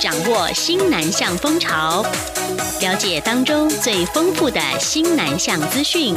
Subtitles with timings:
[0.00, 2.04] 掌握新南向风潮，
[2.80, 6.14] 了解当中最丰富的新南向资讯。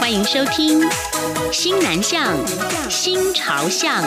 [0.00, 0.82] 欢迎收听
[1.52, 2.36] 《新南向
[2.88, 4.02] 新潮向》。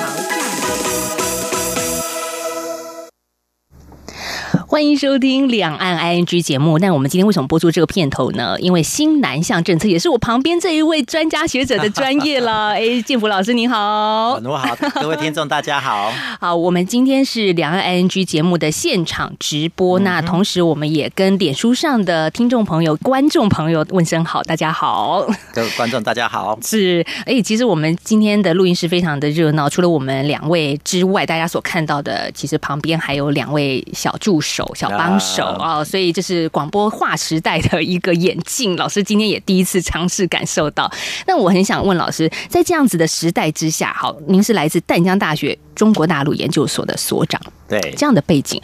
[4.80, 6.79] 欢迎收听两岸 ING 节目。
[6.79, 8.57] 那我们今天为什么播出这个片头呢？
[8.61, 12.69] 因为新南向政策也是我旁边这一位专家学者的专业了。
[12.79, 16.14] 哎，建福老师您好，你好，各位听众大家好。
[16.39, 20.00] 好，我们今天是两岸 ING 节目的现场直播。
[20.00, 25.27] 那同时，我们也跟脸书上的听众朋友、观众朋友问声好，大家好。
[25.54, 26.57] 各位观众大家好。
[26.64, 34.69] 是，哎，其实我们今天的录音室非常的热闹，除了我们两位之外，大家所看到的，其实旁边还有两位小助手。
[34.75, 38.75] 小帮手啊，所以这是广播划时代的一个眼镜。
[38.75, 40.91] 老师今天也第一次尝试感受到。
[41.27, 47.41] 那我很想问老师，在这样子的时代之下，好，您是来自淡江大学中国大陆研究所的所长。
[47.69, 48.59] 对这样的背景，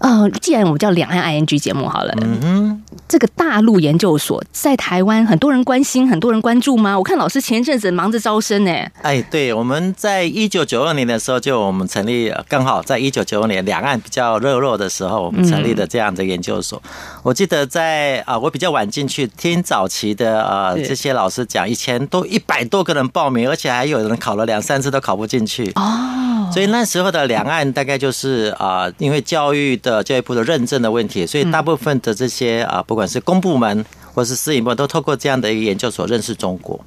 [0.00, 6.96] 呃，既然我们叫两岸 ING 节目好了，嗯哼，这个大陆研究所在台湾很多人关心，很多人关注吗？
[6.96, 8.72] 我看老师前一阵子忙着招生呢。
[9.02, 16.82] 哎，对，我们在一九九二年的时候就我们成立，刚好在一九九二年两岸比较热络的时候，我们成立的这样的研究所。
[17.22, 26.24] 我记得在啊，我比较晚进去听早期的呃这些老师讲，以前都一百多个人报名，而且还有人考了两三次都考不进去哦。
[26.52, 28.54] 所以那时候的两岸大概就是。
[28.58, 36.78] 啊，因为教育的教育部的认证的问题，所以大部分的这些啊，不管是公部门或是私营部门，都透过这样的一个研究所认识中国。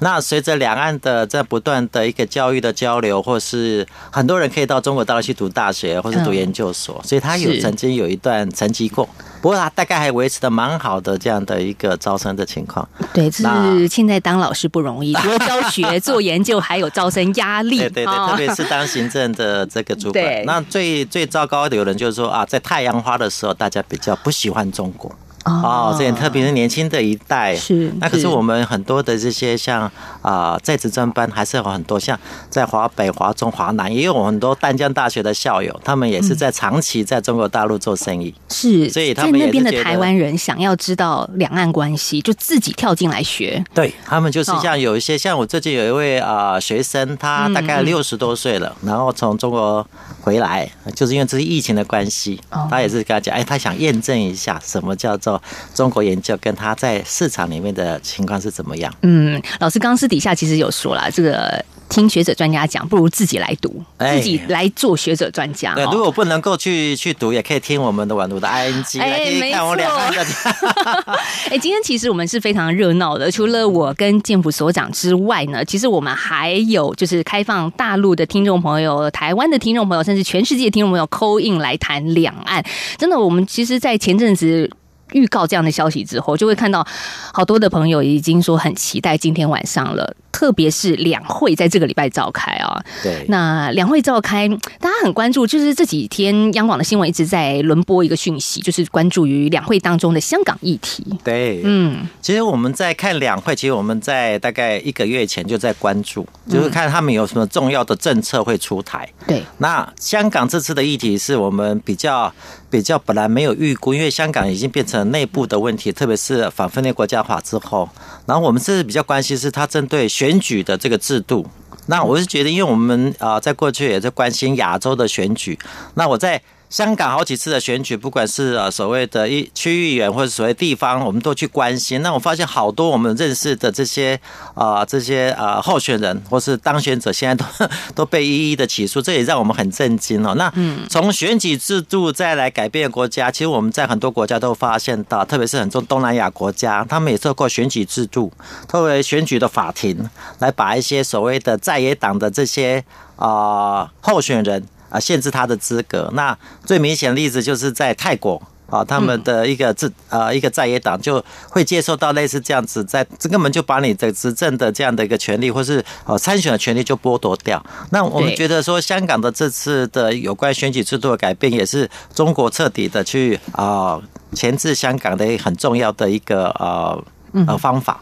[0.00, 9.08] 那随着两岸的在不断的一个教育的交流，或是很多人可以到中国大陆去读大学或是读研究所，所以他有曾经有一段成绩过。
[9.40, 12.86] 不过他大概还维持的蛮好的这样的一个招生的情况。
[13.12, 13.44] 对，是
[13.88, 17.78] 现在当老师不容易，除了教学、做研究，还有招生压力。
[17.80, 20.44] 对对对，特别是当行政的这个主管。
[20.44, 25.10] 那最最糟糕的有人就是说啊，在太阳花的时候，大家比较不喜欢中国。
[25.44, 27.90] 哦，这点特别是年轻的一代是。
[27.98, 29.90] 那可是我们很多的这些像
[30.20, 32.18] 啊在职专班还是有很多，像
[32.50, 38.34] 在华北、华中、华南也有很多淡江大学的校友，他们也是在长期在中国大陆做生意。
[38.50, 43.64] 是，所以在那边的台湾人想要知道两岸关系，就自己跳进来学。
[43.72, 49.86] 对他们就是像有一些像我最近有一位啊学生，他大概六十多岁了，然后从中国
[50.20, 55.29] 回来，就是因为这是疫情的关系，他也是跟他讲，哎，他想验证一下什么叫做。
[55.74, 58.92] 中国研究跟他在市场里面的情况是怎么样？
[59.02, 65.74] 嗯，老师刚私底下其实有说了，这个听学者专家讲，不如自己来读，自己来做学者专家。
[65.74, 69.76] 对，如果不能够去去读，也可以听我们的晚读的 I N G，哎，没错。
[71.50, 82.64] 哎，今天其实我们是非常热闹的，除了我跟建府所长之外呢，其实我们还有就是开放大陆的听众朋友、台湾的听众朋友，甚至全世界的听众朋友 coin 来谈两岸。
[82.96, 84.70] 真的，我们其实，在前阵子。
[85.12, 86.86] 预告这样的消息之后，就会看到
[87.32, 90.14] 好多的朋友已经说很期待今天晚上了。
[90.32, 94.48] 特别是两会在这个礼拜召开啊，对，那两会召开，
[94.78, 101.04] 大家很关注，就是这几天央广的新闻一直在轮播一个讯息，就是关注于两会当中的香港议题。
[101.24, 109.08] 对，嗯，其实我们在看两会，其实我们在大概一个月前就在关注，就是看他们有什么重要的政策会出台。
[109.26, 112.32] 对，那香港这次的议题是我们比较
[112.70, 117.88] 比较本来没有预估，因为香港已经变成内部的问题，特别是反分裂国家法之后，
[118.26, 120.08] 然后我们这次比较关心是它针对。
[120.20, 121.46] 选举的这个制度，
[121.86, 125.58] 那我是觉得，因为我们啊，在过去也在关心亚洲的选举，
[125.94, 126.42] 那我在。
[126.70, 132.00] 香港好几次的选举，不管是呃所谓的一区域员或者所谓地方，我们都去关心。
[132.00, 134.18] 那我发现好多我们认识的这些
[134.54, 137.44] 啊这些啊候选人或是当选者，现在都
[137.96, 140.36] 都被一一的起诉，这也让我们很震惊哦。
[140.36, 140.52] 那
[140.88, 148.32] 从选举制度再来改变国家，其实我们在很多国家都发现到，特别是很多东南亚国家，他们也透过选举制度，
[148.68, 150.08] 透过选举的法庭，
[150.38, 152.84] 来把一些所谓的在野党的这些
[153.16, 154.64] 啊候选人。
[154.90, 156.10] 啊，限制他的资格。
[156.12, 167.64] 那最明显的例子就是在泰国啊，他们的一个执啊一个在野党就会接受到类似这样子，在这根本就把你的执政的这样的一个权利，或是哦参选的权利就剥夺掉。
[167.90, 174.00] 那我们觉得说，香港的这次的有关选举制度的改变，也是中国彻底的去啊
[174.34, 177.04] 钳制香港的很重要的一个呃
[177.46, 178.00] 呃方法。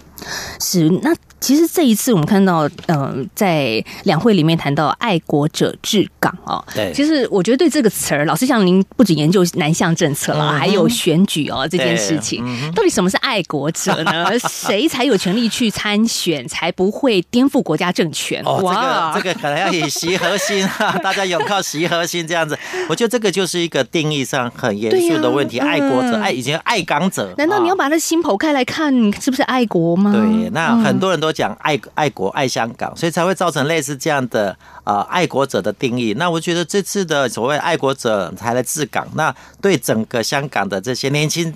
[0.61, 1.14] 是那。
[1.40, 14.26] 其实这一次我们看到，呃，在两会里面谈到爱国者治港哦，对其实我觉得对这个词儿，老师像您不仅研究南向政策了，嗯还有选举哦这件事情，嗯到底什么是爱国者呢？
[14.49, 18.43] 谁才有权利去参选，才不会颠覆国家政权？
[18.44, 22.58] 哦，这个这个可能要以习核心啊， 大家有靠习核心这样子。
[22.88, 25.58] 我觉得这个就是一个定义上很严肃的问题。
[25.58, 30.12] 爱国者，嗯爱以前爱港者，难道你要啊把他心剖开来看，你是不是爱国吗？
[30.12, 34.50] 对，那嗯很多人都讲爱爱国、爱香港，所以才会造成类似这样的
[34.84, 36.14] 啊、呃爱国者的定义。
[36.16, 41.54] 那我觉得这次的所谓爱国者才来治港，那对整个香港的这些年轻。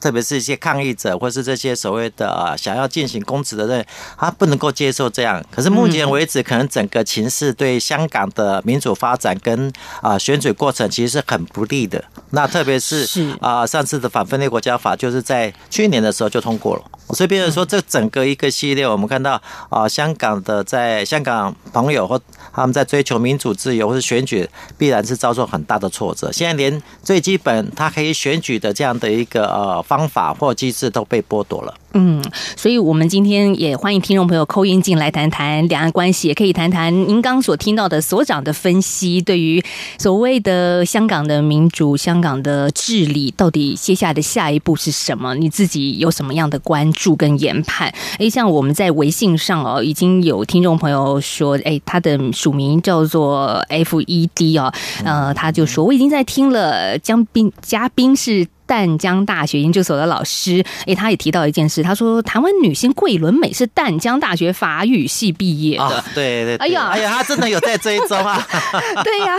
[0.00, 3.84] 特别是一些抗议者，或是这些所谓的呃想要进行公职的人，
[4.16, 5.44] 他不能够接受这样。
[5.50, 12.04] 可是目前为止，可能整个情势对香港的民主发展跟啊、选举过程其实是很不利的。
[12.30, 16.82] 那特别是是啊、上次的反分裂国家法就是在去年的时候就通过了。
[17.14, 22.20] 所以，变成说这整个一个系列，我们看到啊、香港的在香港朋友或
[22.52, 26.30] 他们在追求民主自由或是选举，必然是遭受很大的挫折。
[26.32, 31.74] 现在连最基本他可以选举的这样的一个呃方法或机制都被剥夺了。
[31.94, 32.22] 嗯，
[32.54, 39.62] 所以我们今天也欢迎听众朋友扣音进来谈谈两岸关系，也可以谈谈您刚所听到的所长的分析，对于
[39.98, 45.34] 所谓的香港的民主、香港的治理，到底接下来的下一步是什么？
[45.34, 47.92] 你自己有什么样的关注跟研判？
[48.18, 54.70] 诶，像我们在微信上哦，已经有听众朋友说，诶，他的署名叫做 FED 哦，
[55.04, 58.46] 呃，他就说我已经在听了，江宾嘉宾是。
[58.68, 66.88] 淡江大学研究所的老师，诶，他也提到一件事，他说台湾女星桂纶镁是淡江大学法语系毕业的，对，对哎呀。
[66.88, 68.46] 哎呀，他真的有在追踪啊！
[69.04, 69.36] 对呀、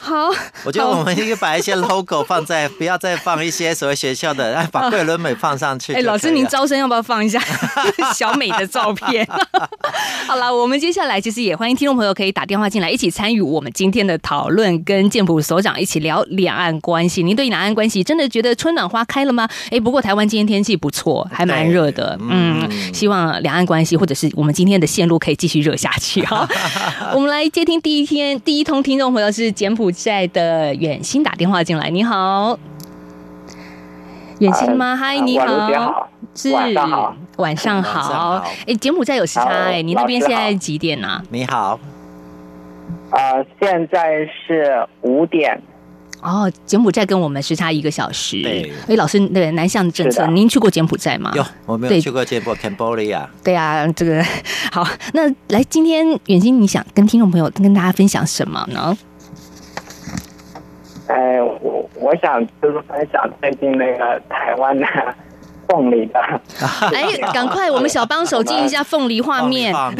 [0.00, 0.30] 好，
[0.64, 7.40] 我觉得我们应该把一些 logo 放在， 不要再放一些所谓学校的，哎，把桂纶镁放上去哎，老师，您招生要不要放一下？
[8.14, 9.28] 小美的照片？
[10.26, 17.22] 好了，我们接下来其实也欢迎听众朋友可以打电话进来，一起参与我们今天的讨论，跟建普所长一起聊两岸关系。
[17.22, 19.48] 您对两岸关系真的觉得春暖花开了吗？
[19.72, 22.16] 哎，不过台湾今天天气不错，还蛮热的。
[22.20, 26.48] 嗯，嗯希望两岸关系或者是我们今天的线路可以继续热下去哈。
[27.12, 32.56] 我们来接听第一天第一通听众朋友是柬埔寨的远心打电话进来，你好。
[34.38, 34.96] 远心吗？
[34.96, 38.44] 嗨，你好好，是晚上好，晚上好好。
[38.66, 41.20] 哎，柬埔寨有时差哎，好你那边现在几点呢？
[41.30, 41.80] 你好，
[43.10, 45.60] 呃，现在是五点，
[46.22, 48.40] 哦，柬埔寨跟我们时差一个小时。
[48.42, 51.32] 对哎，老师，那个南向政策，您去过柬埔寨吗？
[51.34, 53.26] 有我没有去过柬埔寨 Cambodia？
[53.42, 54.24] 对啊，这个
[54.70, 54.86] 好。
[55.12, 58.96] 那来，今天远欣，你想跟听众朋友跟大家分享什么呢？
[61.08, 64.86] 哎，我我想就是分享最近那个台湾的
[65.68, 66.20] 凤梨的，
[66.92, 69.72] 哎，赶快，我们小帮手进一下 凤梨画面。
[69.72, 69.98] 画面，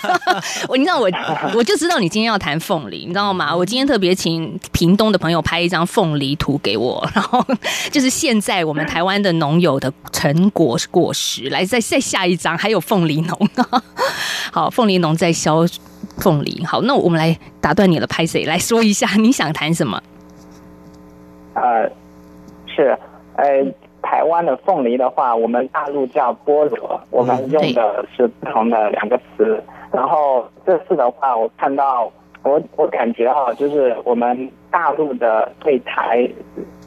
[0.68, 1.10] 我你知道我
[1.54, 3.54] 我就知道你今天要谈凤梨，你知道吗？
[3.54, 7.44] 我今天特别请屏东的朋友拍一张凤梨图给我，然后
[7.90, 13.48] 就是现在我们台湾的农友的成果果实，来再再下一张，还有凤梨农。
[14.52, 15.66] 好，凤梨农在削
[16.18, 16.64] 凤梨。
[16.64, 20.00] 好，那我们来打断你了，拍谁来说一下你想谈什么？
[21.54, 21.88] 呃，
[22.74, 22.98] 是，
[23.36, 23.44] 呃，
[24.04, 29.60] 台湾的凤梨的话，我们大陆叫菠萝，我们用的是不同的两个词。
[29.90, 32.12] 然后这次的话，我看到
[32.42, 36.28] 我我感觉啊，就是我们大陆的对台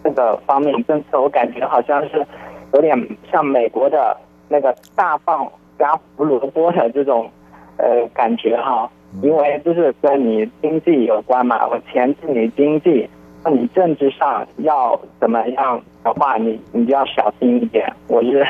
[0.03, 2.25] 这个方面政策，我感觉好像是
[2.73, 2.95] 有点
[3.31, 4.15] 像美国的
[4.47, 7.29] 那个大放加胡萝卜的这种
[7.77, 8.89] 呃感觉哈、
[9.21, 13.09] 因为就是跟你经济有关嘛，我钳制你经济，
[13.43, 17.91] 那你政治上要怎么样的话，你你就要小心一点。
[18.07, 18.45] 我是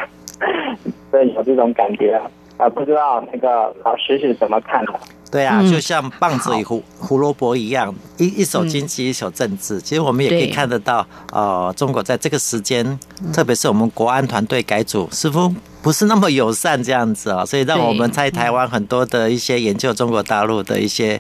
[1.12, 2.22] 对有这种感觉，
[2.58, 4.94] 啊，不知道那个老师是怎么看的？
[5.30, 9.82] 对啊，嗯就像棒子与胡胡萝卜一样，一一手经济，一手政治。
[9.82, 12.98] 其实我们也可以看得到，呃，中国在这个时间，
[13.34, 15.54] 特别是我们国安团队改组，似乎
[15.88, 21.16] 不是那么友善这样子啊，所以让我们在台湾很多的一些研究中国大陆的一些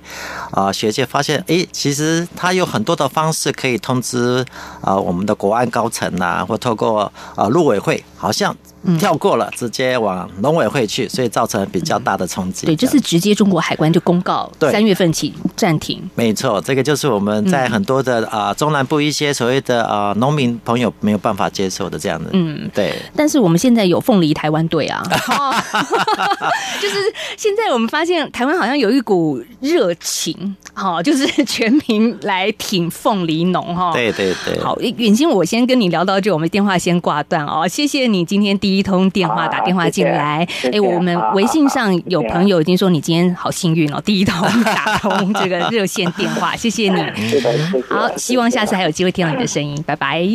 [0.52, 4.46] 啊、呃学界发现，诶，其实它有很多的方式可以通知
[4.82, 8.54] 啊、呃我们的国安高层啊，或透过啊陆委会，好像
[9.00, 12.66] 跳过了，直接往农委会去，所以造成比较大的冲击。
[12.66, 16.02] 对，这是直接中国海关就公告，对三月份起暂停。
[16.16, 25.04] 没错，这个就是我们在很多的啊、中南部一些所谓的啊农民朋友没有办法接受的这样的，嗯，对，但是我们现在有凤梨台湾湾队啊，
[26.82, 26.96] 就是
[27.38, 33.94] 现在我们发现台湾好像有一股热情，哈，就是全民来挺凤梨农哈。
[33.94, 34.60] 对对对。
[34.64, 37.68] 好，远兴，我先跟你聊到这，我们电话先挂断哦。
[37.68, 40.48] 谢谢你今天第一通电话打电话进来。
[40.72, 47.02] 哎，我们微信上有朋友已经说你今天好幸运哦，第一通打通这个热线电话，谢谢你。
[47.90, 50.26] 好，希望下次还有机会听到你的声音，拜拜。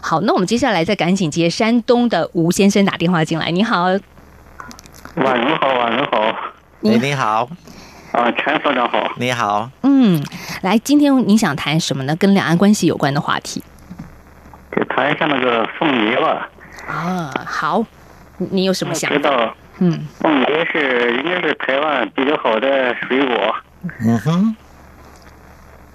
[0.00, 3.50] 好，那我们接下来再赶紧接山东的吴先生打电话进来。
[3.50, 3.86] 你好，
[5.16, 6.34] 晚上好，晚上好。
[6.80, 7.48] 你你好，
[8.12, 9.68] 啊，陈所长好，你好。
[9.82, 10.22] 嗯，
[10.62, 12.14] 来，今天你想谈什么呢？
[12.14, 13.62] 跟两岸关系有关的话题。
[14.76, 16.48] 就谈一下那个凤梨吧。
[16.88, 17.84] 啊，好，
[18.38, 19.10] 你有什么想？
[19.12, 23.54] 知道，嗯，凤梨是应该是台湾比较好的水果。
[24.00, 24.56] 嗯哼。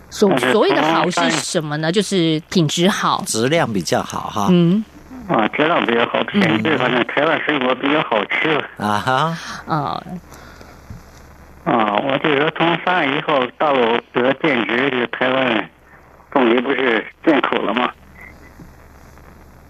[0.09, 1.91] 所所谓的好是什么呢？
[1.91, 4.47] 就是品质好，质量比较好哈。
[4.51, 4.85] 嗯，
[5.27, 8.63] 啊，质量比较好，品质反正台湾水果比较好吃。
[8.77, 9.35] 啊哈，
[9.65, 10.03] 啊，
[11.63, 15.67] 啊，我就说从三月一号大陆得禁止这个台湾
[16.29, 17.89] 凤梨不是进口了吗？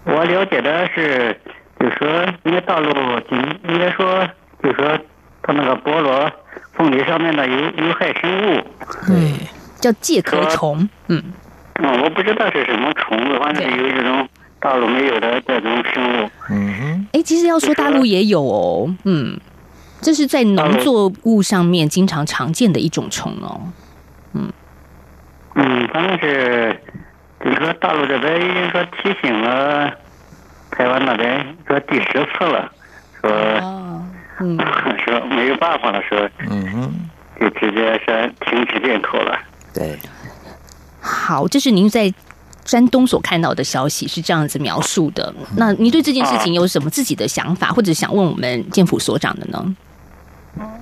[0.04, 1.38] 我了解的是，
[1.80, 2.08] 就说
[2.44, 2.90] 因为大陆
[3.30, 4.28] 应应该说，
[4.62, 4.98] 就说
[5.42, 6.30] 它那个菠萝
[6.74, 7.56] 凤梨上面的有
[7.86, 8.64] 有害生物。
[9.06, 9.34] 对。
[9.80, 11.22] 叫介壳虫，嗯，
[11.74, 14.26] 嗯，我不知道是什么虫子，反正有这种
[14.58, 16.30] 大陆没有的这种生物。
[16.48, 19.38] 嗯哼，哎，其实要说大陆也有哦，嗯，
[20.00, 23.60] 这是在农作物上面经常常见的一种虫哦，
[24.32, 24.50] 嗯，
[25.56, 26.80] 嗯，反正是，
[27.44, 29.92] 就是说大陆这边已经说提醒了
[30.70, 32.72] 台湾那边说第十次了，
[33.20, 33.30] 说，
[34.40, 34.58] 嗯，
[35.04, 36.92] 说没有办法了，说，嗯哼，
[37.38, 39.38] 就直接是停止进口了。
[39.74, 39.98] 对，
[41.00, 42.12] 好，这是您在
[42.64, 45.32] 山东所看到的消息，是这样子描述的。
[45.56, 49.76] 那您对这件事情有什么自己的想法，或者想问我们建府所长的呢？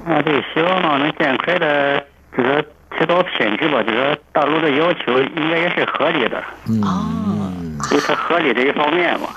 [0.06, 2.04] 啊，对，希望呢能尽快的，
[2.36, 2.64] 就是
[2.98, 3.82] 提高品质吧。
[3.82, 9.28] 就是大陆的要求应该也是合理的，嗯，就是合理的一方面嘛。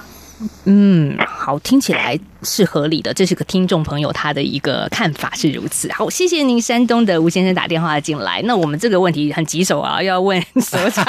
[0.65, 3.13] 嗯，好，听起来是合理的。
[3.13, 5.89] 这是个听众朋友他的一个看法是如此。
[5.93, 8.41] 好，谢谢您，山东的吴先生打电话进来。
[8.43, 11.05] 那我们这个问题很棘手啊，要问 所长。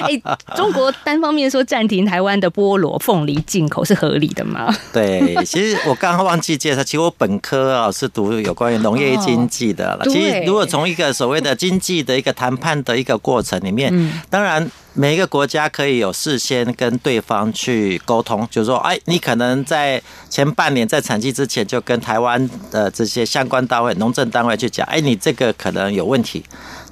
[0.00, 0.20] 哎，
[0.56, 4.74] 中国单方面说暂停台湾的菠萝、凤梨进口是合理的吗？
[4.92, 10.04] 对，其实我刚刚忘记介绍，其实我本科啊是读有关于农业经济的了。
[10.06, 14.68] 其实如果从一个所谓的经济的一个谈判的一个过程里面，嗯当然。
[14.96, 26.44] 每一个国家可以有事先跟对方去沟通，就是说，哎，你可能在前半年在产季之前就跟台湾的这些相关单位、农政单位去讲，哎，你这个可能有问题。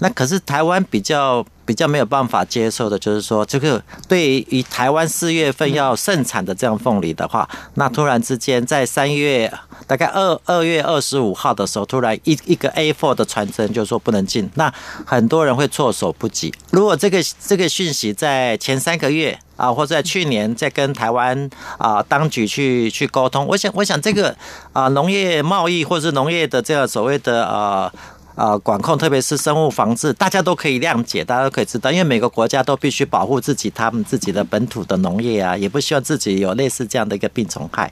[0.02, 9.50] 那可是台湾比较比较没有办法接受的，就是说，这个对于台湾四月份要盛产的这样凤梨的话，那突然之间在三月
[9.86, 14.74] 大概二二月二十五号的时候，突然一一个 A4 的传真就说不能进，那
[15.06, 16.52] 很多人会措手不及。
[16.70, 24.36] 如果这个这个讯息在前三个月啊，或在去年在跟台湾啊当局去去沟通，我想我想这个
[24.72, 27.46] 啊农业贸易或者是农业的这个所谓的。
[27.46, 27.92] 啊，
[28.34, 37.90] 啊管控特别是生物防治，大家都可以谅解，大家都可以知道，因为每个国家都必须保护自己他们自己的本土的农业啊，也不希望自己有类似这样的一个病虫害，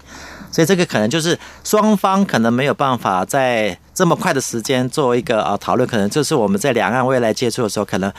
[0.51, 8.13] 所以这个可能就是双方可能没有办法在这么快的时间做一个啊讨论，可能就是我们在两岸未来接触的时候可能。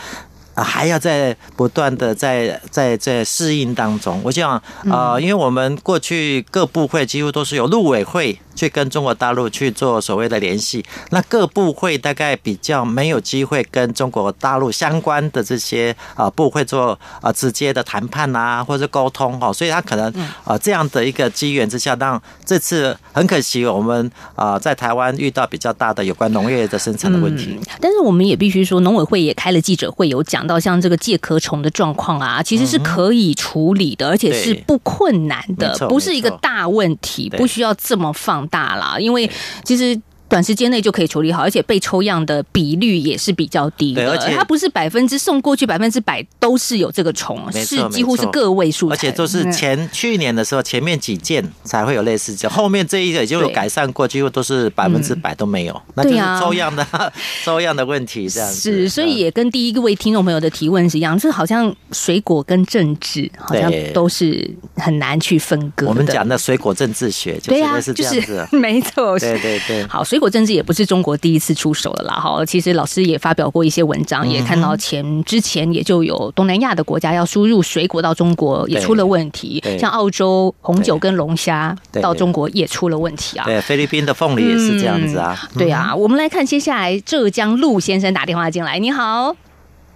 [0.62, 4.22] 啊，还要在不断的在在在适应当中。
[4.24, 4.52] 我想
[4.90, 20.14] 啊，因为我们过去各部会几乎都是有陆委会去跟中国大陆去做所谓的联系，那各部会大概比较没有机会跟中国大陆相关的这些啊部会做啊直接的谈判啊，或者沟通哦，所以他可能
[20.44, 27.58] 啊这样的一个机缘之下，让这次很可惜我们啊在台湾遇到比较大的有关农业的生产的问题。
[27.80, 30.42] 但是我们也必须说，农委会也开了记者会，有讲。
[30.42, 38.98] 讲到像这个介壳虫的状况啊，其实是可以处理的，而且是不困难的，不是一个大问题，不需要这么放大啦。
[39.00, 39.30] 因为
[39.64, 40.00] 其实。
[40.32, 44.18] 短时间内就可以处理好，而且被抽样的比率也是比较低的。
[44.34, 48.88] 它不是百分之送过去百分之百都是有这个虫，是几乎是个位数。
[48.88, 55.82] 而且都是前去年的时候，前面几件才会有类似这后面这一个就有改善过，几乎都是百分之百都没有。
[55.96, 56.88] 那就是抽样的
[57.44, 58.88] 抽样的问题，这样是。
[58.88, 65.88] 所以也跟第一位听众朋友的提问是一样，这好像水果跟政治好像都是很难去分割。
[65.88, 69.20] 我们讲的水果政治学，对呀，就是 没错。
[69.20, 70.21] 对对对，好水。
[70.22, 72.14] 果政治也不是中国第一次出手了啦。
[72.14, 79.62] 哈，其实老师也发表过一些文章，也看到前之前也就有东南亚的国家要输入水果到中国，也出了问题。
[79.80, 83.46] 像澳洲红酒跟龙虾到中国也出了问题啊。
[83.46, 85.38] 对，菲律宾的凤梨也是这样子啊。
[85.58, 89.36] 对啊，我们来看接下来浙江陆先生打电话进来，你好。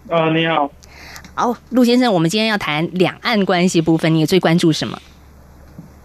[0.10, 0.70] 呃，你好。
[1.34, 4.98] 好，陆先生，我们今天要谈两岸关系部分，你最关注什么？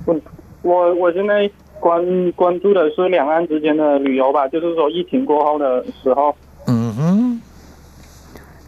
[0.05, 0.21] 我
[0.63, 1.49] 我我现在
[1.81, 6.37] 关关注的是两岸之间的旅游吧，就是说疫情过后的时候。
[6.67, 7.43] 嗯哼。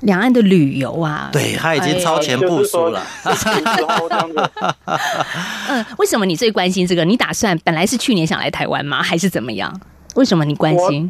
[0.01, 3.01] 两岸的旅游啊，对他已经超前部署了。
[5.69, 7.05] 嗯，为什么你最关心这个？
[7.05, 9.01] 你打算本来是去年想来台湾吗？
[9.01, 9.73] 还是怎么样？
[10.17, 11.09] 为什么你关心？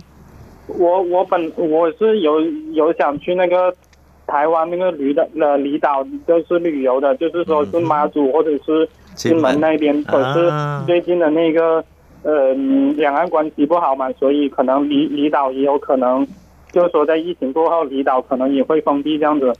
[0.67, 2.41] 我我本我是有
[2.73, 3.75] 有想去那个。
[4.25, 10.03] 台湾那个离的呃离岛就是旅游的，就是说是妈祖或者是金门那边。
[10.05, 10.51] 可是
[10.87, 11.85] 最近的那个
[12.23, 12.53] 呃
[12.97, 16.27] 两岸关系不好嘛，所以可能离离岛也有可能，
[16.71, 19.53] 就是说在疫情过后，离岛可能也会封闭这样子。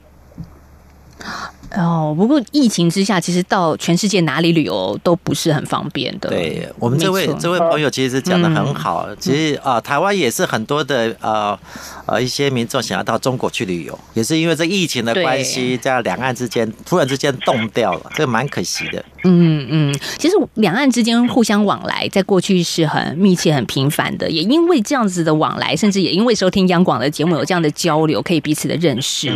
[1.75, 6.29] 哦，不过疫情之下，其实到全世界哪里旅游都不是很方便的。
[6.29, 11.57] 对我们这位这位朋友其实讲的很好，其实啊，台湾也是很多的呃
[12.05, 19.03] 呃一些民众想要到中国去旅游，也是因为这疫情的关系，在两岸之间突然之间冻掉了，这个蛮可惜的。
[19.23, 29.33] 嗯嗯，其实两岸之间互相往来，在过去是很密切、很频繁的，也因为这样子的往来，甚至也因为收听央广的节目有这样的交流，可以彼此的认识。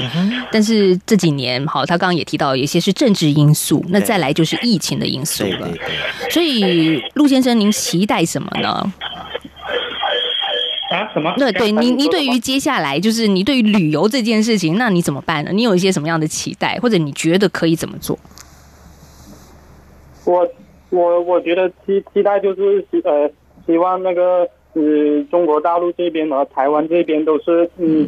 [0.51, 2.26] 但是这几年，好，他刚刚也。
[2.27, 5.67] 提到有些是政治因素，那再来就是疫情的因素了。
[6.29, 8.69] 所以陆先生，您期待什么呢？
[10.91, 11.10] 啊？
[11.13, 11.34] 什么？
[11.38, 15.51] 那对你，你对于接下来就是你对于旅游这件事情，那你怎么办呢？
[15.53, 18.19] 你有一些什么样的期待，或者你觉得可以怎么做？
[20.25, 20.48] 我
[20.89, 23.31] 我我觉得期期待就是希呃，
[23.65, 28.07] 希望那个嗯，中国大陆这边和台湾这边都是嗯，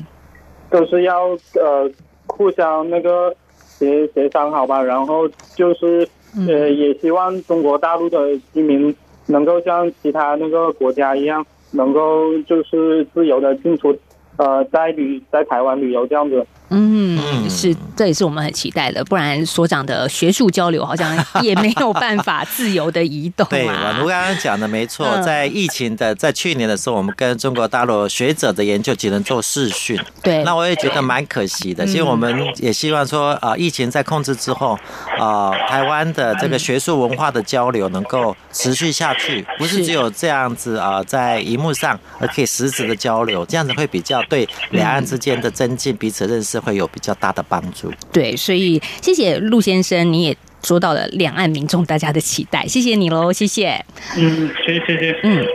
[0.70, 1.90] 都是要呃
[2.28, 3.34] 互相那个。
[3.80, 6.08] 协协商好吧，然后就是
[6.48, 8.94] 呃，也希望中国大陆的居民
[9.28, 13.98] 能够像其他那个国家一样，能够就是自由的进出，
[14.38, 16.46] 呃，在旅在台湾旅游这样子。
[16.70, 19.04] 嗯，是，这也是我们很期待的。
[19.06, 23.46] 不然所长的学术交流好像也没有办法自由的移动。
[23.50, 30.00] 对，宛如刚刚讲的没错，在疫情的在去年的时候，我们跟中国大陆学者的研究只能做视讯。
[30.22, 31.86] 对，那我也觉得蛮可惜的。
[31.86, 34.78] 其实我们也希望说，啊，疫情在控制之后，
[35.18, 46.60] 啊，台湾的这个学术文化的交流能够持续下去，不是只有这样子啊，在荧幕上而可以实质的交流，这样子会比较对两岸之间的增进彼此认识。
[46.60, 47.92] 会有比较大的帮助。
[48.14, 50.38] 对，所以谢谢陆先生，你也。
[50.62, 53.82] 说到了两岸民众大家的期待，谢谢你喽，谢谢。
[54.18, 55.20] 嗯，谢谢谢谢。
[55.24, 55.46] 嗯，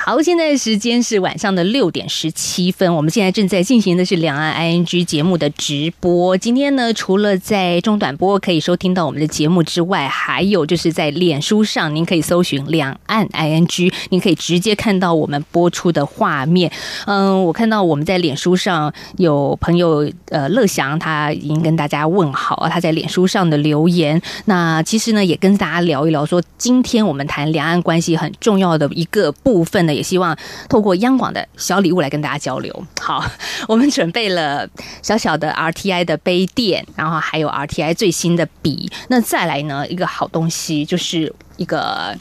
[0.00, 6.38] 好，现在时间是晚上的六点十七分，我们现在正在进行的是两岸 ING 节目的直播。
[6.38, 16.70] 今天呢，除了在中短波可以收听到我们的节目之外，还有就是在脸书上，您可以搜寻两岸 ING，您可以直接看到我们播出的画面。
[17.06, 24.22] 嗯，我看到我们在脸书上有朋友呃乐祥，他已经跟大家问好，他在脸书上的留言。
[24.44, 32.86] 那其实呢，也跟大家聊一聊，说今天我们谈两岸关系很重要的一个部分呢，也希望透过央广的小礼物来跟大家交流。
[33.00, 33.24] 好，
[33.66, 34.68] 我们准备了
[35.02, 38.88] 小小的 RTI 的杯垫，然后还有 RTI 最新的笔。
[39.08, 42.16] 那再来呢，一个好东西就是一个。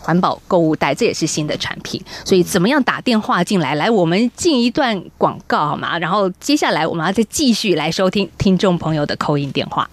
[0.00, 3.74] 环保购物袋，这也是新的产品，所以怎么样打电话进来？
[3.74, 5.98] 来，我们进一段广告好吗？
[5.98, 9.88] 然后接下来我们要再继续来收听听众朋友的扣印电话。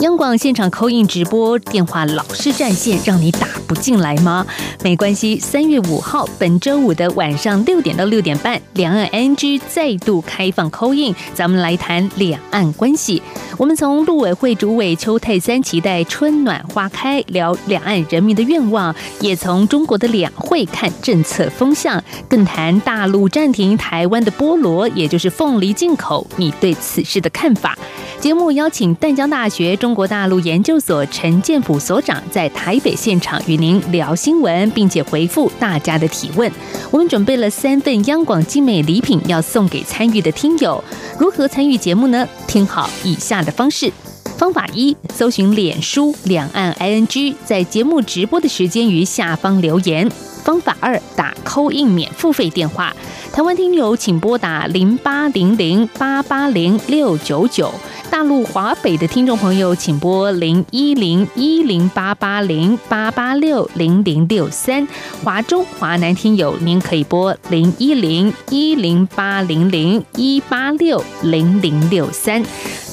[0.00, 4.46] 央广现场扣印直播电话老是占线，让你打不进来吗？
[4.84, 13.22] 没关系，三月五号本周五的晚上六点到六点半，两岸 NG 再度开放扣印，咱们来谈两岸关系。
[13.56, 19.38] 我们从陆委会主委邱泰三期待春暖花开，聊两岸人民的愿望，也。
[19.38, 27.74] 从从中国的两会看政策风向，更谈大陆暂停台湾的菠萝，也就是凤梨进口，你对此事的看法？
[28.20, 36.52] 节目邀请淡江大学中国大陆研究所陈建甫所长在台北现场与您聊新闻，并且回复大家的提问。
[36.90, 40.84] 我们准备了三份央广精美礼品要送给参与的听友，
[41.18, 42.28] 如何参与节目呢？
[42.46, 43.90] 听好以下的方式。
[44.38, 50.08] 方法一：搜寻脸书两岸 ING，在节目直播的时间于下方留言。
[50.38, 52.94] 方法二，打扣印免付费电话。
[53.32, 57.72] 台湾听友请拨打零八零零八八零六九九。
[58.10, 64.88] 大陆华北的听众朋友，请拨零一零一零八八零八八六零零六三。
[65.22, 72.42] 华中、华南听友，您可以拨零一零一零八零零一八六零零六三。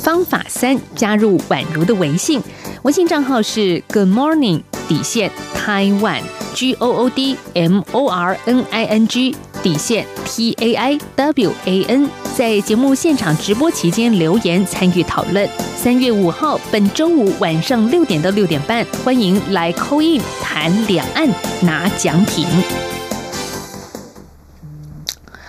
[0.03, 2.41] 方法三，加入宛如的微信，
[2.83, 6.21] 微信账号是 Good Morning 底线 Taiwan
[6.53, 10.99] G O O D M O R N I N G 底线 T A I
[11.15, 12.09] W A N。
[12.35, 15.49] 在节目现场直播期间留言参与讨论。
[15.77, 21.29] 三月五号，本周五晚上六点到六点半，欢迎来扣印谈两岸
[21.61, 22.45] 拿奖品。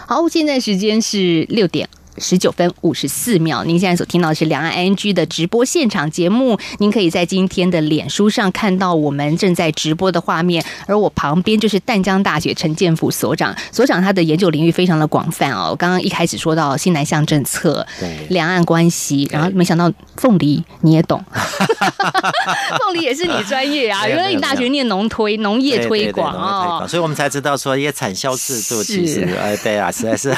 [0.07, 1.89] 好，现在时间是六点。
[2.19, 6.59] 十九分五十四秒，您现在所听到的是两岸 ING 的直播现场节目。
[6.79, 13.55] 您可以在今天的脸书上看到我们正在直播的画面，而我旁边就是淡江大学陈建甫所长。
[13.71, 15.77] 所长他的研究领域非常的广泛哦。
[15.79, 17.87] 刚刚一开始说到新南向政策、
[18.29, 21.23] 两岸关系，然后没想到凤梨你也懂，
[22.81, 24.09] 凤梨也是你专业啊。
[24.09, 30.35] 原来你大学念农推农业推广哦，所以我们才知道说一些产销制度其实哎对啊，实在是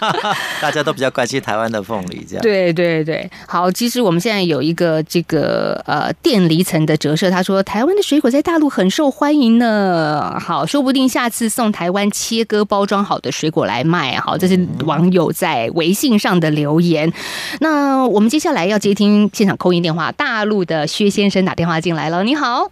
[0.60, 1.13] 大家都比较。
[1.14, 3.70] 关心台湾的凤梨，这样对对对，好。
[3.70, 10.36] 其实我们现在有一个这个呃电离层的折射，他说台湾的水果在大陆很受欢迎呢。
[10.40, 14.16] 好，说不定下次送台湾切割包装好的水果来卖。
[14.16, 17.12] 好，这是网友在微信上的留言。
[17.60, 22.24] 那我们接下来要接听现场扣音电话，大陆的薛先生打电话进来了。
[22.24, 22.70] 你好，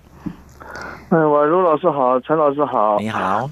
[1.11, 3.49] 哎，宛如老师好，陈老师好，你好，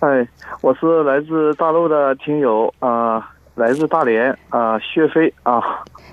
[0.00, 0.26] 哎，
[0.62, 3.32] 我是来自大陆的听友啊。
[3.56, 5.62] 来自大连啊，薛飞啊，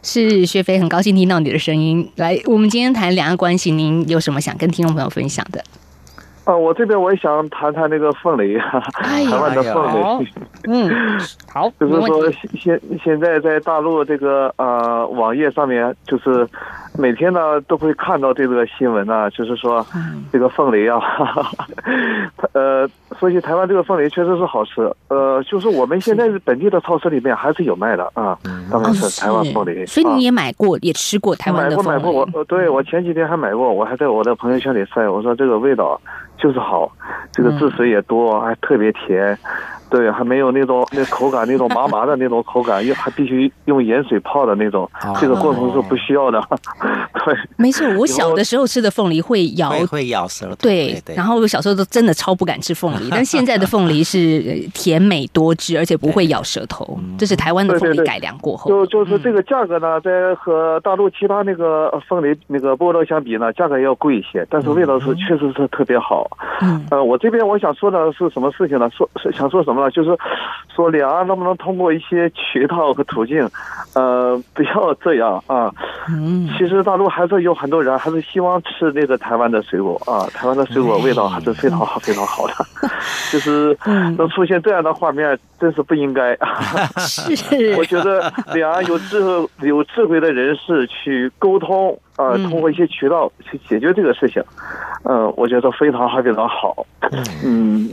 [0.02, 2.10] 是薛飞，很高兴听到你的声音。
[2.16, 5.62] 来，我们今天谈两岸关系，您有什么想跟听众朋友分享的？
[6.46, 8.58] 啊，我这边我也想谈谈那个凤梨，
[8.94, 10.28] 台湾的凤梨。
[10.68, 10.90] 嗯，
[11.54, 16.48] 好， 就是说现现在在大陆这个呃网页上面，就是
[16.98, 19.86] 每天呢都会看到这个新闻呢，就是说
[20.32, 21.00] 这个凤梨啊，
[22.54, 22.88] 呃，
[23.20, 28.38] 说起台湾这个凤梨确实是好吃，呃，就是我们现在本地的超市里面还是有卖的啊，
[28.72, 29.86] 当然是台湾凤梨。
[29.86, 31.90] 所以你也买过，也吃过台湾的凤梨。
[31.90, 36.00] 买过买过，我对我前几天还买过，我还在我的朋友圈里晒，我说这个味道
[36.38, 36.92] 就是好，
[37.34, 39.38] 这个汁水也多，还特别甜。
[39.90, 44.90] 对，还没有那种那口感，那种麻麻的那种口感，又还必须用盐水泡的那种，
[45.22, 46.42] 这个过程是不需要的。
[47.24, 50.56] 对，没错，我小的时候吃的凤梨会咬，会咬舌头。
[50.56, 58.72] 对，然后我小时候都真的超不敢吃凤梨，但现在的凤梨是甜美多汁，而且不会咬舌头，这是台湾的凤梨改良过后。
[58.72, 66.28] 就就是这个价格呢，在和大陆其他那个凤梨那个菠萝相比呢，价格要贵一些，但是味道是确实是特别好。
[66.62, 68.90] 嗯，呃，我这边我想说的是什么事情呢？
[68.90, 69.90] 说想说什么呢？
[69.92, 70.10] 就是
[70.76, 73.50] 说，两岸能不能通过一些渠道和途径，
[73.96, 75.74] 呃，不要这样啊。
[76.10, 82.54] 嗯，其实大陆还是有很多人还是希望吃那个台湾的水果啊，台湾的水果味道还是非常好、非常好的。
[83.32, 83.78] 就是
[84.18, 86.38] 能出现这样的画面，真是不应该。
[86.98, 94.44] 是， 我觉得两岸有智慧、有智慧的人士去沟通啊，通过一些渠道去解决这个事情。
[95.06, 96.86] 嗯，我觉得非常好，非常好。
[97.44, 97.90] 嗯。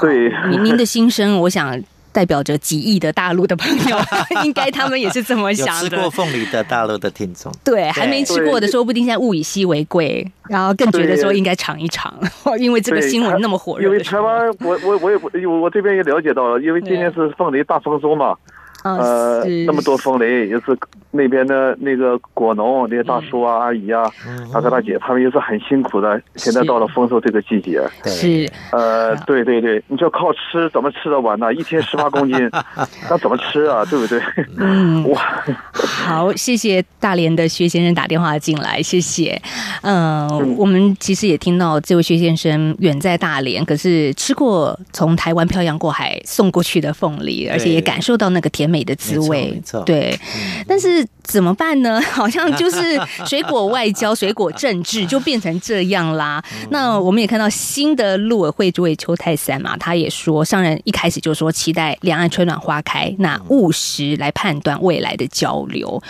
[0.00, 1.76] 对， 您您的心声，我想
[2.12, 3.98] 代表着几亿的大陆的朋友，
[4.44, 5.90] 应该他们也是这么想的。
[5.90, 12.14] 吃过凤梨的大陆的听众，对，还没吃过的，说不定现在物以稀为贵，然后更觉得说应该尝一尝，
[12.60, 13.86] 因为这个新闻那么火热。
[13.86, 18.36] 因为台湾，我我我也我这边也了解到了，因为今天是凤梨大丰收嘛。
[18.84, 20.76] 呃，那么多风雷，也是
[21.10, 24.04] 那边的那个果农那些大叔啊、阿姨啊、
[24.52, 26.20] 大哥大姐，他们也是很辛苦的。
[26.36, 31.54] 现在到了丰收这个季节，是呃，对对对，你就靠吃，怎么吃得完呢？
[31.54, 32.50] 一天十八公斤，
[33.08, 33.82] 那怎么吃啊？
[33.86, 34.20] 对不对？
[34.58, 35.42] 嗯，哇，
[35.72, 39.40] 好，谢谢大连的薛先生打电话进来，谢谢。
[39.80, 48.73] 嗯，我们其实也听到这位薛先生远在大连，可是吃过从台湾漂洋过海送过去的凤梨，而且也感受到那个甜。
[48.74, 50.18] 美的滋味，对，
[50.66, 52.00] 但是怎么办呢？
[52.10, 56.42] 好像就是水果外交、水果政治 就变成这样啦。
[56.70, 66.02] 那我们也看到新的陆委会主委邱泰三嘛，他也说，商人一开始就说期待两岸春暖花开，那务实来判断未来的交流。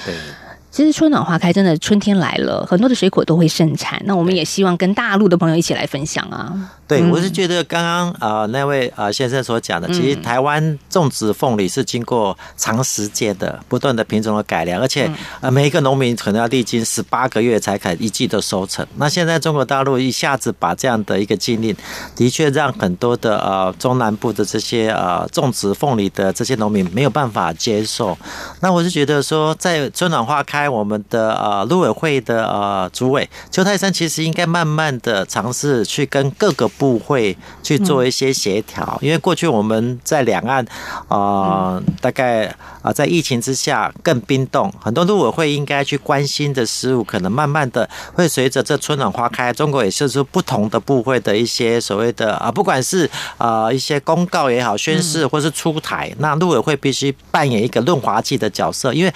[0.75, 4.03] 其实春暖花开，真的春天来了，很多的水果都会盛产。
[4.07, 6.53] 那我们也希望跟大陆的朋友一起来分享啊。
[6.89, 15.09] 对，我是觉得刚刚啊那位啊先生所讲的，其实台湾种植凤梨是经过长时间的不断的品种的改良，而且
[15.41, 18.85] 呃每一个农民可能要历经十八个月才可一季的收成。
[18.97, 21.73] 那现在中国大陆一下子把这样的一个禁令，
[22.17, 28.19] 的确让很多的呃中南部的这些呃种植凤梨的这些农民没有办法接受。
[28.59, 36.71] 那我是觉得说，在春暖花开，我们的呃陆委会的呃主委邱泰山其实应该慢慢的尝试去跟各个。
[36.77, 40.67] 部会去做一些协调，因为过去我们在两岸，
[41.07, 59.15] 啊，大概啊，在疫情之下更冰冻，很多陆委会应该去关心的事物，可能慢慢的会随着这春暖花开，中国也是出不同的部会的一些所谓的啊，不管是啊一些公告也好，宣誓或是出台，那陆委会必须扮演一个润滑剂的角色，因为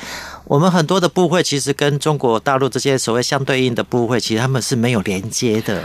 [0.49, 5.83] 我们很多的部会其实跟中国大陆这些所谓相对应的部会，其实他们是没有连接的。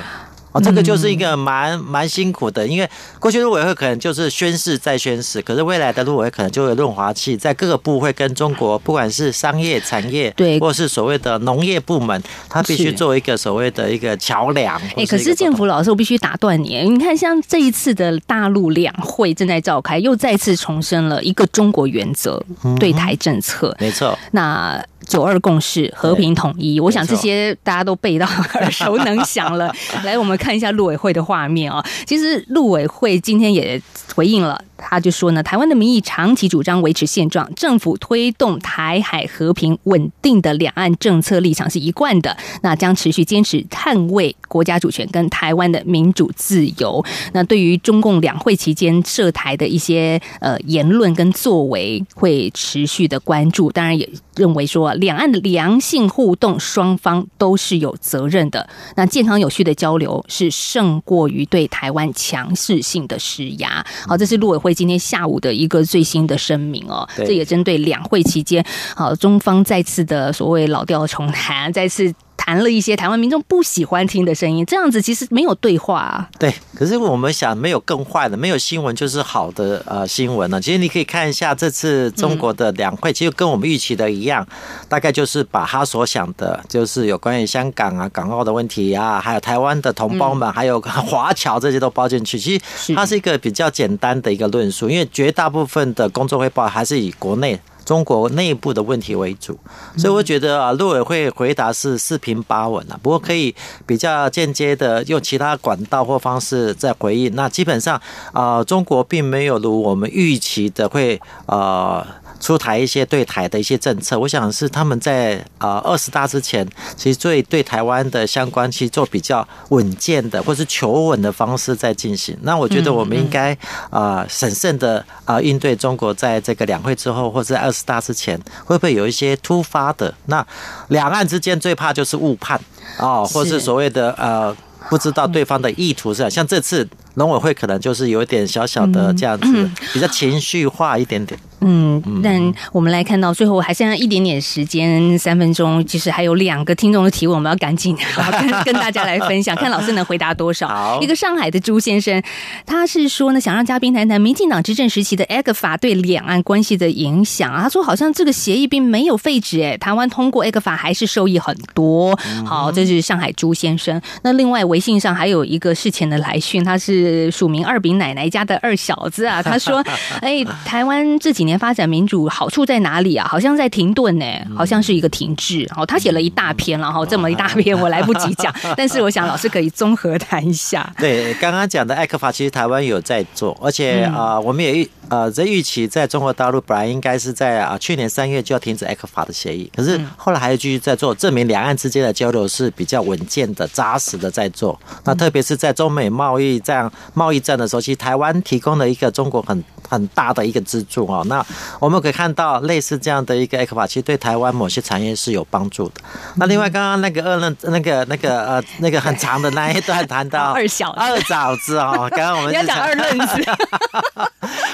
[0.54, 2.90] 哦，这个就是一个蛮蛮辛苦的，因为
[3.20, 14.80] 过去陆委会可能就是宣誓再宣誓，可是未来的陆委会可能就会润滑器，在各个部会跟中国，不管是商业产业，对，或是所谓的农业部门，他必须做一个所谓的一个桥梁。
[14.96, 22.44] 哎，可是建福老师，我必须打断你，你看像这一次的大陆两会正在召开，又再次重申了一个中国原则
[22.80, 24.18] 对台政策，没错。
[24.32, 24.84] 那。
[25.06, 29.70] 九二共识、和平统一，我想这些大家都背到 耳熟能详了。
[30.06, 31.84] 来，我们看一下陆委会的画面啊。
[32.06, 33.82] 其实陆委会今天也
[34.14, 34.64] 回应了。
[34.86, 47.04] 他就说呢，台湾的民意长期主张维持现状，政府推动台海和平稳定的两岸政策立场是一贯的，那将持续坚持捍卫国家主权跟台湾的民主自由。
[47.32, 53.72] 那对于中共两会期间涉台的一些呃言论跟作为，会持续的关注。
[53.72, 58.68] 当然也认为说，两岸的良性互动，双方都是有责任的。
[58.98, 63.86] 那健康有序的交流是胜过于对台湾强势性的施压。
[64.08, 64.74] 好，这是陆委会。
[64.74, 72.14] 今天下午的一个最新的声明哦，这也针对两会期间，好中方再次的所谓老调重弹，再次。
[72.46, 76.30] 谈了一些台湾民众不喜欢听的声音，这样子其实没有对话啊。
[76.38, 80.60] 对，可是我们想，没有更坏的，没有新闻就是好的呃新闻呢。
[80.60, 84.46] 其实你可以看一下这次中国的两会，其实跟我们预期的一样，
[84.90, 92.38] 大概就是把他所想的，就是有关于香港啊、港澳的问题啊，还有台湾的同胞们，还有华侨这些都包进去。
[92.38, 97.58] 其实它是一个比较简单的一个论述，因为绝大部分的工作汇报还是以国内。
[97.86, 99.58] 中国内部的问题为主，
[99.98, 103.00] 所以我觉得啊，陆委会回答是四平八稳啊。
[103.02, 103.54] 不过可以
[103.86, 107.34] 比较间接的用其他管道或方式在回应。
[107.36, 112.06] 那基本上啊，中国并没有如我们预期的会呃。
[112.44, 122.38] 出台一些对台的一些政策，我想是他们在啊二十大之前，其实最对台湾的相关，其实做比较稳健的或是求稳的方式在进行。
[122.42, 123.58] 那我觉得我们应该
[123.90, 130.14] 啊审慎的啊应对中国在这个两会之后或者二十大之前，会不会有一些突发的？
[130.26, 130.46] 那
[130.90, 132.60] 两岸之间最怕就是误判
[132.98, 134.54] 啊，或是所谓的呃
[134.90, 141.40] 不知道对方的意图是像这次农委会可能就是有一点小小的这样子，比较情绪化一点点。
[141.66, 151.00] 嗯，但我们来看到最后还剩下一点点时间，三分钟，其实还有两个听众的提问，我们要赶紧跟 跟大家来分享，看老师能回答多少。
[151.02, 152.22] 一个上海的朱先生，
[152.66, 157.64] 他是说呢，想让嘉宾谈谈民进党执政时期的 Egg 法对两岸关系的影响啊。
[157.64, 162.14] 他说好像这个协议并没有废止，哎，台湾通过 Egg 法还是受益很多。
[162.46, 164.02] 好，这是上海朱先生。
[164.24, 169.84] 那另外微信上还有一个事前的来讯，他是署名二饼奶奶家的二小子啊， 他说，
[170.22, 171.54] 哎，台湾这几年。
[171.64, 173.26] 发展民主好处在哪里啊？
[173.26, 175.66] 好像在停顿呢，好像是一个停滞。
[175.78, 180.92] 哦他写了一大篇，然后这么一大篇我来不及讲， 但是我想老师可以综合谈一下。
[180.98, 194.78] 对，刚刚讲的艾克法，其实台湾有在做，而且啊，我们也呃在预期，在中国大陆本来应该是在啊去年三月就要停止艾克法的协议，可是后来还是继续在做，证明两岸之间的交流是比较稳健的、扎实的在做。
[195.06, 201.24] 那特别是在中美贸易战贸易战的时候，其实台湾提供了一个中国很很大的一个支柱哦。
[201.28, 201.46] 那
[201.80, 206.02] 我们可以看到类似这样的一个 A 克法，其实对台湾某些产业是有帮助的。
[206.36, 213.44] 那另外，刚刚那个二任那个那个呃那个很长的那一段谈到二小二枣子哦，刚刚我们要讲二任子，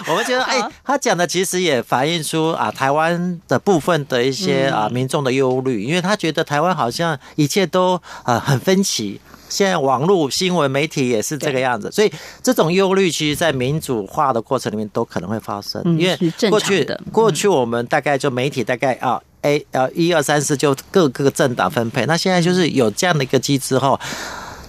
[0.07, 9.19] 我们觉得哎，他讲的其实也反映出啊台湾的部分的一些啊民众的忧虑，因为他觉得台湾好像一切都呃很分歧。
[9.49, 15.81] 现在网络新闻媒体也是这个样子，所以这种忧虑其实，在民主化的过程里面都可能会发生。
[15.99, 22.05] 因为过去的过去我们大概就媒体大概啊 A 呃一二三四就各个政党分配。
[22.05, 23.99] 那现在就是有这样的一个机制后。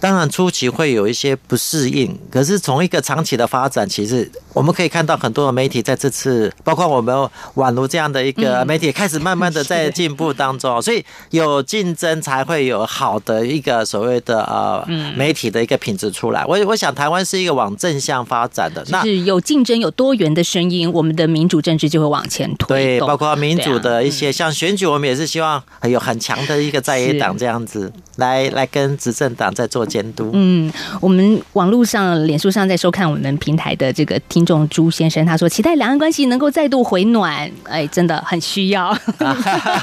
[0.00, 7.14] 当然初期会有一些不适应，可是从一个长期的发展，其实我们可以看到很多的媒体在这次，包括我们
[7.56, 10.80] 宛如这样的一个媒体，开始慢慢的 在进步当中。
[10.80, 14.82] 所以有竞争才会有好的一个所谓的呃
[15.14, 16.46] 媒体的一个品质出来。
[16.46, 22.98] 我我想台湾是一个往正向发展的，那是有竞争有多元的声音，我们的民主政治就会往前推。
[22.98, 29.86] 对，包括民主的一些像选举，我们也是希望有很强的一个在野党这样子来来跟执政党在做。
[29.90, 30.30] 监督。
[30.32, 37.50] 嗯，我们网络上、脸书上在收看我们平台的这个听众朱先生，他说期待两岸关系能够再度回暖。
[37.64, 38.96] 哎，真的很需要，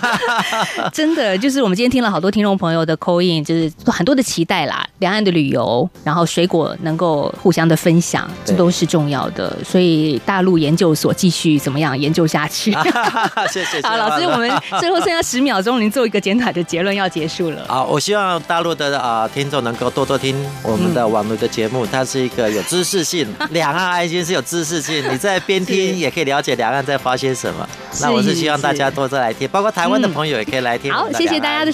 [0.93, 4.87] 真的就是我们今天听了好多听众朋友的 call in，就是很多的期待啦。
[4.99, 9.55] 两岸的旅游，然后水果能够互相的分享，这都是重要的。
[9.63, 12.71] 所以大陆研究所继续怎么样研究下去？
[13.51, 13.81] 谢谢。
[13.83, 17.65] 好，老师，我们最后剩下十秒钟，您做一个简短的结论，要结束了。
[17.67, 19.91] 好，我希望大陆的啊听众能够。
[19.97, 23.27] 多多听我们的网络的节目，它是一个有知识性。
[23.49, 27.67] 两岸爱心是有知识性，你在边听也可以了解两岸在发些什么。
[27.99, 30.93] 那我是希望大家多多来听，包括台湾的朋友也可以来听。
[30.93, 31.71] 好，谢谢大家的。